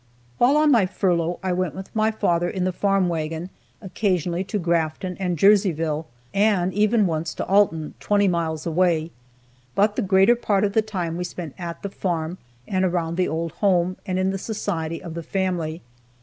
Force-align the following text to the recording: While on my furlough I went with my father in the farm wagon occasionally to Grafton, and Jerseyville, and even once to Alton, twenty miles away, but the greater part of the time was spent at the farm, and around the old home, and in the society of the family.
While 0.39 0.57
on 0.57 0.71
my 0.71 0.87
furlough 0.87 1.37
I 1.43 1.53
went 1.53 1.75
with 1.75 1.95
my 1.95 2.09
father 2.09 2.49
in 2.49 2.63
the 2.63 2.71
farm 2.71 3.07
wagon 3.07 3.51
occasionally 3.83 4.43
to 4.45 4.57
Grafton, 4.57 5.15
and 5.19 5.37
Jerseyville, 5.37 6.07
and 6.33 6.73
even 6.73 7.05
once 7.05 7.35
to 7.35 7.45
Alton, 7.45 7.93
twenty 7.99 8.27
miles 8.27 8.65
away, 8.65 9.11
but 9.75 9.95
the 9.95 10.01
greater 10.01 10.33
part 10.35 10.63
of 10.63 10.73
the 10.73 10.81
time 10.81 11.17
was 11.17 11.29
spent 11.29 11.53
at 11.59 11.83
the 11.83 11.89
farm, 11.89 12.39
and 12.67 12.83
around 12.83 13.15
the 13.15 13.27
old 13.27 13.51
home, 13.61 13.95
and 14.07 14.17
in 14.17 14.31
the 14.31 14.39
society 14.39 15.03
of 15.03 15.13
the 15.13 15.21
family. 15.21 15.83